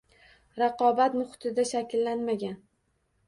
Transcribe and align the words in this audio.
Raqobat 0.61 1.17
muhitida 1.19 1.65
shakllanmagan 1.73 2.57